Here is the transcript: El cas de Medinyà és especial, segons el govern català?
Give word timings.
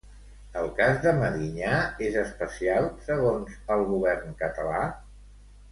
El 0.61 0.69
cas 0.79 0.95
de 1.03 1.13
Medinyà 1.17 1.75
és 2.07 2.17
especial, 2.23 2.91
segons 3.11 3.55
el 3.77 3.87
govern 3.95 4.37
català? 4.45 4.81